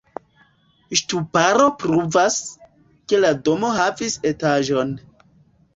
[1.01, 2.39] Ŝtuparo pruvas,
[3.13, 4.99] ke la domo havis etaĝon.